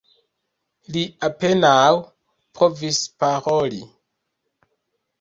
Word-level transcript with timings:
Li 0.95 1.03
apenaŭ 1.27 1.75
povis 2.61 3.05
paroli. 3.23 3.87